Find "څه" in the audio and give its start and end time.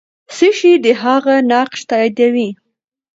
0.35-0.47